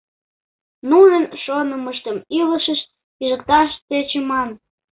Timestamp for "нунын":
0.89-1.23